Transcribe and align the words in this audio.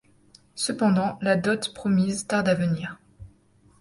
Cependant, 0.55 1.19
la 1.21 1.35
dot 1.37 1.75
promise 1.75 2.25
tarde 2.25 2.47
à 2.49 2.55
venir. 2.55 2.97